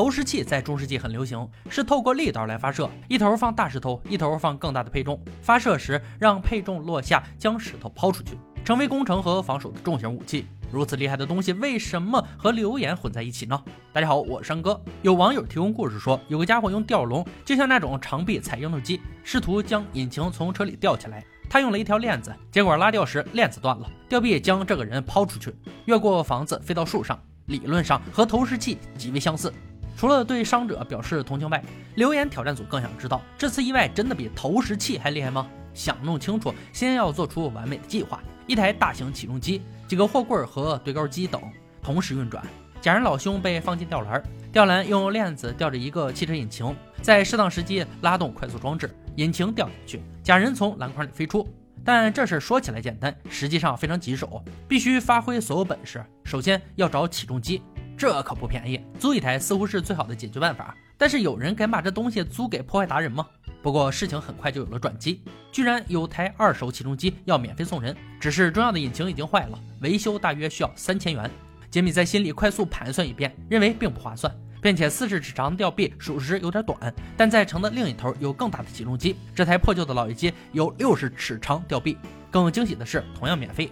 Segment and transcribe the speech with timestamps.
[0.00, 8.30] 投石器在中世纪很流行，是透过力道来发射，一头放大石头，一头放更大的配重，发射时让配重落下，将石头抛出去，
[8.64, 10.46] 成为攻城和防守的重型武器。
[10.72, 13.62] 如此厉害的东西，为什么和流言混在一起呢？
[13.92, 14.80] 大家好，我是山哥。
[15.02, 21.22] 有网友提供故事说，有个家伙用吊笼，就像那种长臂采樱桃机，试图将引擎从车里吊起来。
[21.50, 25.54] 他用了一条链子，结果拉吊时链子断了，吊臂将这个人抛出去，
[25.84, 27.20] 越过房子飞到树上。
[27.48, 29.52] 理论上和投石器极为相似。
[29.96, 31.62] 除了对伤者表示同情外，
[31.96, 35.46] 留言挑战组更想知道这次意外真的比投石器还厉害吗？
[35.74, 38.20] 想弄清楚，先要做出完美的计划。
[38.46, 41.40] 一台大型起重机、几个货柜和对高机等
[41.82, 42.44] 同时运转。
[42.80, 51.46] 假人老兄被放进吊篮，吊篮用链子吊着一个汽车引擎，在适当时机拉动快速装置，引擎掉下去，假人从篮筐里飞出。
[51.84, 56.04] 但这事说起来简单，实际上非常棘手，必须发挥所有本事。
[56.24, 57.62] 首先要找起重机。
[58.00, 60.74] 这可不便宜，租一台似乎是最好的解决办法。
[60.96, 63.26] 但是有人敢把这东西租给破坏达人吗？
[63.60, 71.30] 不过事情很快就有了转机，居然有台二手起重机要免费送人，只是重要的引擎已经坏了，维修大约需要三千元。
[71.70, 76.78] 杰米在心里快速盘算一遍，认为并不划算，并且四十尺长吊臂属实有点短，
[77.18, 81.98] 但在城的另一头有更大的起重机，这台破旧的老爷机有六十尺长吊臂。
[82.30, 83.70] 更惊喜的是，同样免费，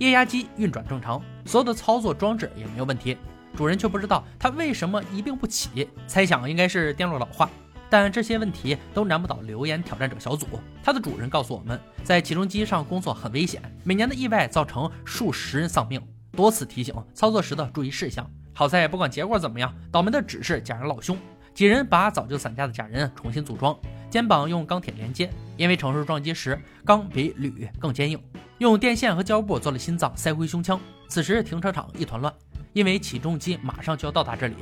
[0.00, 3.16] 液压机运转正常，所有的操作装置也没有问题。
[3.56, 7.50] 主人却不知道他为什么一病不起，猜想应该是电路老化，
[7.88, 10.46] 但这些问题都难不倒留言挑战者小组。
[10.82, 16.00] 他的主人告诉我们，在起重机上工作很危险，每年的意外造成数十人丧命，
[16.32, 18.28] 多次提醒操作时的注意事项。
[18.52, 21.16] 好在不管结果怎么样，倒霉的只是假人老兄。
[21.52, 23.76] 几人把早就散架的假人重新组装，
[24.08, 28.18] 肩膀用钢铁连接，因为承受撞击时钢比铝更坚硬，
[28.58, 30.80] 用电线和胶布做了心脏塞回胸腔。
[31.08, 32.32] 此时停车场一团乱。
[32.72, 34.54] 因为起重机马上就要到达这里，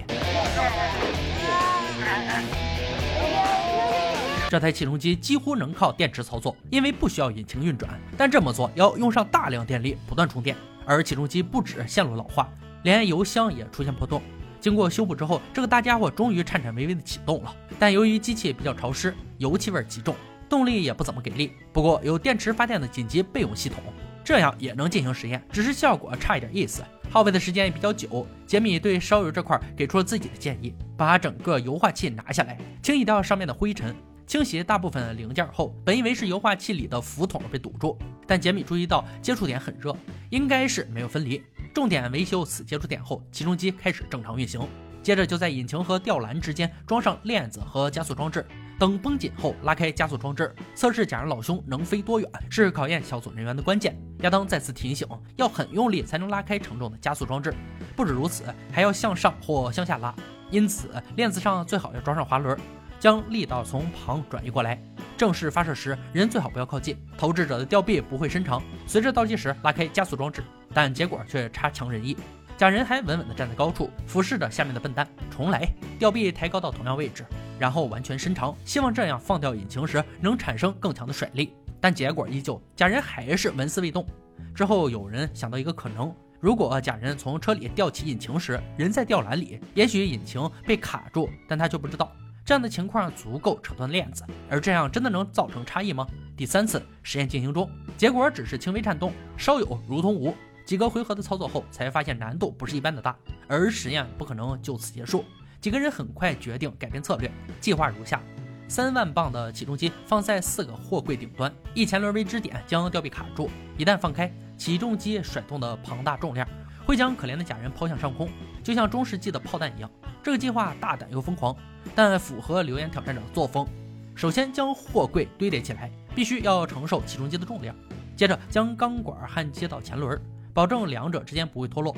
[4.49, 8.01] 这台起重机几乎能靠电池操作，因为不需要引擎运转。
[8.17, 10.57] 但这么做要用上大量电力，不断充电。
[10.87, 12.49] 而起重机不止线路老化，
[12.83, 14.23] 连油箱也出现破洞。
[14.59, 17.55] 经过修补之后，这个大家伙终于颤颤巍巍地启动了。
[17.79, 20.17] 但由于机器比较潮湿，油气味极重，
[20.49, 21.53] 动力也不怎么给力。
[21.75, 23.83] 不过有电池发电的紧急备用系统，
[24.25, 26.83] 这样也能进行实验，只是效果差一点意思。
[27.11, 33.95] 耗费的时间也比较久，杰米对烧油这块给出了自己的建议：把整个油化器拿下来，清洗掉上面的灰尘，
[34.27, 39.97] 清洗大部分零件后，本以为是油化器里的浮筒被堵住，但杰米注意到接触点很热，
[40.31, 41.43] 应该是没有分离。
[41.75, 44.61] 重点维修此接触点后，起重机开始正常运行。
[45.03, 48.45] 接着就在引擎和吊篮之间装上链子和加速装置。
[48.79, 53.99] 等绷紧后，拉开加速装置，测试假人老兄能飞多远，是考验小组人员的关键。
[54.21, 57.53] 亚当再次提醒，要很用力才能拉开承重的加速装置。
[57.97, 60.15] 不止如此，还要向上或向下拉，
[60.51, 62.57] 因此链子上最好要装上滑轮，
[63.01, 64.81] 将力道从旁转移过来。
[65.17, 68.63] 正式发射时，人最好不要靠近，投掷者的吊臂不会伸长。
[68.87, 72.17] 随着倒计时，拉开加速装置，但结果却差强人意。
[72.57, 75.09] 假人还稳稳地站在高处，俯视着下面的笨蛋。
[75.31, 75.69] 重来，
[75.99, 77.25] 吊臂抬高到同样位置，
[77.59, 81.53] 然后完全伸长，希望这样放掉引擎时能产生更强的甩力。
[81.81, 84.07] 但结果依旧，假人还是纹丝未动。
[84.55, 92.11] 之后有人想到一个可能：如果假人从车里吊起引擎时，人在吊篮里，也许引擎被卡住，但他却不知道。
[92.45, 96.07] 这样的情况足够扯断链子，而这样真的能造成差异吗？
[96.37, 100.35] 第三次实验进行中，结果只是轻微颤动，稍有如同无。
[100.65, 103.17] 几个回合的操作后，才发现难度不是一般的大，
[103.47, 105.25] 而实验不可能就此结束。
[105.61, 107.29] 几个人很快决定改变策略，
[107.61, 108.23] 计划如下：
[108.69, 116.47] 三万磅的起重机放在四个货柜顶端，一前轮为支点将吊臂卡住，一旦放开，起重机甩动的庞大重量
[116.87, 118.29] 会将可怜的假人抛向上空，
[118.63, 119.91] 就像中世纪的炮弹一样。
[120.23, 121.57] 这个计划大胆又疯狂，
[121.93, 123.67] 但符合留言挑战者的作风。
[124.15, 127.75] 首先将货柜堆叠起来，必须要承受起重机的重量，
[128.17, 130.21] 接着将钢管焊接到前轮。
[130.55, 131.97] 保证两者之间不会脱落，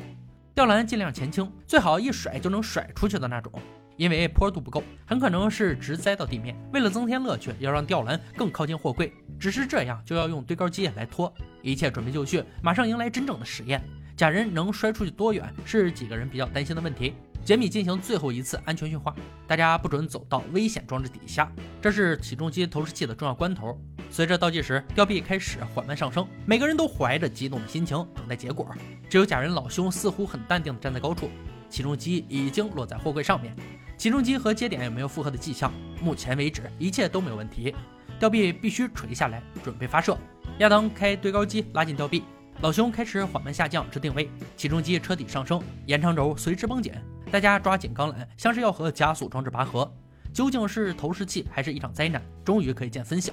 [0.60, 3.50] 吊篮尽量前倾，最好一甩就能甩出去的那种。
[3.96, 6.54] 因为坡度不够，很可能是直栽到地面。
[6.70, 11.32] 为了增添乐趣，要让吊篮更靠近货柜，只是这样就要用堆高机来拖。
[11.62, 13.82] 一切准备就绪，马上迎来真正的实验。
[14.14, 17.14] 假人能摔出去多远，是几个人比较担心的问题。
[17.42, 21.50] 杰米进行最后一次安全训话，大家不准走到危险装置底下，
[21.80, 23.80] 这是起重机投石器的重要关头。
[24.10, 28.68] 随着倒计时，吊臂开始缓慢上升，每个人都怀着激动的心情等待结果。
[29.08, 31.30] 只有假人老兄似乎很淡定地站在高处，
[31.68, 33.54] 起重机已经落在货柜上面，
[33.96, 35.72] 起重机和接点也没有负荷的迹象。
[36.02, 37.72] 目前为止，一切都没有问题。
[38.18, 40.18] 吊臂必须垂下来，准备发射。
[40.58, 42.24] 亚当开堆高机拉近吊臂，
[42.62, 46.92] 老兄开始缓慢下降至定位，起重机车底上升，延长轴随之绷紧。
[47.30, 49.88] 大家抓紧钢缆，像是要和加速装置拔河。
[50.32, 52.20] 究竟是投石器还是一场灾难？
[52.44, 53.32] 终于可以见分晓。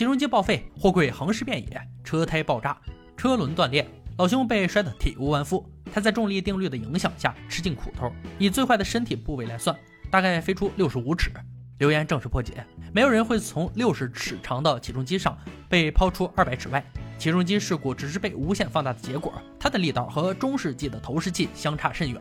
[0.00, 2.74] 起重机报废，货柜横尸遍野，车胎爆炸，
[3.18, 3.86] 车轮断裂，
[4.16, 5.62] 老兄被摔得体无完肤。
[5.92, 9.78] 他在重力定律的影响下吃尽苦头，以最坏的身体部位来算，
[10.10, 11.30] 大概飞出六十五尺。
[11.80, 12.64] 流言正式破解，
[12.94, 15.36] 没有人会从六十尺长的起重机上
[15.68, 16.82] 被抛出二百尺外。
[17.18, 22.18] 起重机事故只是被无限放大的结果，它的力道和中世纪的投石器相差甚远，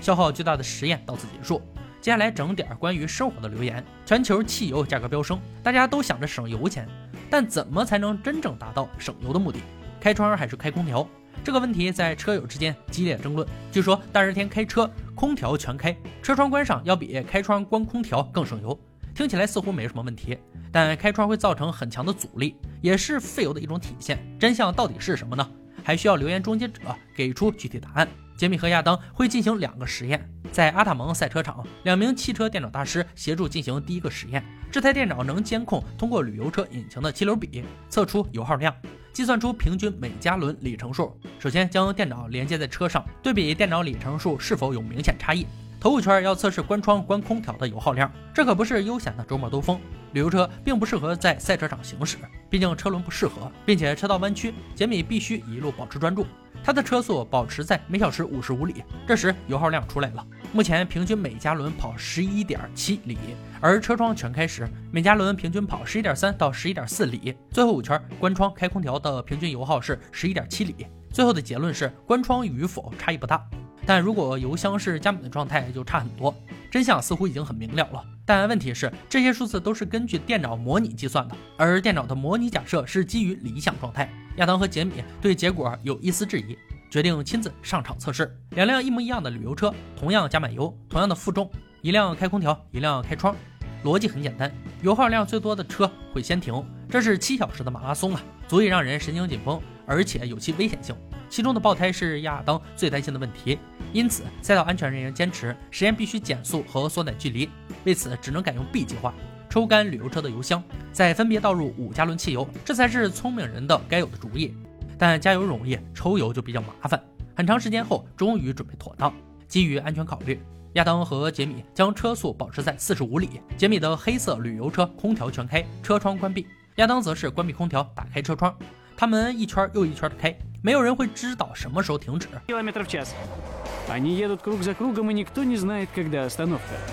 [0.00, 1.62] 消耗巨大的实验到此结束。
[2.00, 6.88] 接下来整点关于生活的留言：全球汽油价格飙升，大家都想着省油钱，
[7.30, 9.60] 但怎么才能真正达到省油的目的？
[10.00, 11.06] 开窗还是开空调？
[11.44, 13.46] 这个问题在车友之间激烈争论。
[13.70, 18.78] 据说大热天开车，空调全开，车窗关上，要比开窗关空调更省油。
[19.14, 20.36] 听起来似乎没什么问题，
[20.72, 24.18] 但开窗会造成很强的阻力，也是费油的一种体现。
[24.38, 25.48] 真相到底是什么呢？
[25.82, 26.80] 还需要留言终结者
[27.16, 28.08] 给出具体答案。
[28.40, 34.42] 杰米和亚当会进行两个实验，在阿塔蒙赛车场，两名汽车电脑大师协助进行第一个实验。
[34.72, 38.74] 这台电脑能监控通过旅游车引擎的气流比，测出油耗量，
[39.12, 41.14] 计算出平均每加仑里程数。
[41.38, 45.46] 首先将电脑连接在车上，对比电脑里程数是否有明显差异。
[45.78, 49.78] 头五圈要测试关窗关空调的油耗量，这可不是悠闲的周末兜风。
[50.12, 52.16] 旅游车并不适合在赛车场行驶，
[52.48, 56.26] 毕竟车轮不适合，并且车道弯曲，杰米必须一路保持专注。
[56.62, 63.16] 他的车速保持在每小时五十五里，这时油耗量出来了，目前平均每加仑跑十一点七里，
[63.60, 67.34] 而车窗全开时，每加仑平均跑十一点三到十一点四里。
[67.50, 70.86] 最后五圈关窗开空调的平均油耗是十一点七里。
[71.12, 73.42] 最后的结论是关窗与否差异不大。
[73.90, 76.32] 但如果油箱是加满的状态，就差很多。
[76.70, 84.08] 真相似乎已经很明了了，但问题是，这些数字都是根据电脑模拟计算的，而电脑的模拟假设是基于理想状态。
[84.36, 86.56] 亚当和杰米对结果有一丝质疑，
[86.88, 88.32] 决定亲自上场测试。
[88.50, 91.50] 两辆一模一样的旅游车，同样加满油，同样的负重，
[91.82, 93.34] 一辆开空调，一辆开窗。
[93.82, 94.52] 逻辑很简单，
[94.82, 100.94] 油耗量最多的车会先停，这是七小时的马拉松啊，足以让人神经紧绷，而且有其危险性。
[101.30, 103.56] 其中的爆胎是亚当最担心的问题，
[103.92, 107.48] 因此赛道安全人员坚持实验必须减速和缩短距离，
[107.84, 109.14] 为此只能改用 B 计划，
[109.48, 110.62] 抽干旅游车的油箱，
[110.92, 114.52] 再分别倒入五加仑汽油，这才是聪明人的该有的主意。
[114.98, 117.00] 但加油容易，抽油就比较麻烦。
[117.36, 119.14] 很长时间后，终于准备妥当。
[119.46, 120.38] 基于安全考虑，
[120.74, 123.40] 亚当和杰米将车速保持在四十五里。
[123.56, 126.44] 杰米的黑色旅游车空调全开，车窗关闭；
[126.76, 128.54] 亚当则是关闭空调，打开车窗。
[128.96, 130.36] 他们一圈又一圈的开。
[130.62, 132.28] 没有人会知道什么时候停止。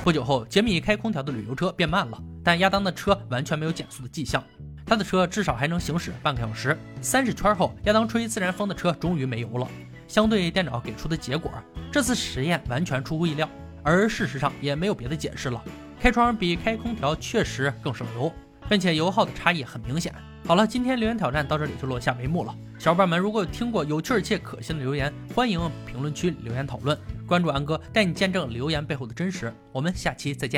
[0.06, 4.42] 不久后，杰米开空调的旅游车变慢了，但亚当的车完全没有减速的迹象。
[4.86, 6.78] 他的车至少还能行驶半个小时。
[7.02, 9.68] 三十圈后，亚当吹自然风的车终于没油了。
[10.08, 11.52] 相对电脑给出的结果，
[11.92, 13.50] 这次实验完全出乎意料，
[13.84, 15.62] 而事实上也没有别的解释了。
[16.00, 18.32] 开窗比开空调确实更省油，
[18.70, 20.16] 并且油耗的差异很明显。
[20.48, 22.56] 好了，今天留言挑战到这里就落下帷幕了。
[22.80, 26.98] 小伙伴们，如果有听过有趣且可信的留言，欢迎评论区留言讨论。
[27.28, 29.54] 关注安哥，带你见证留言背后的真实。
[29.74, 30.56] 我们下期再见。